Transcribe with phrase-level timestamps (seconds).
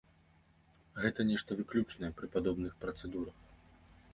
[1.03, 3.35] Гэта нешта выключнае пры падобных працэдурах.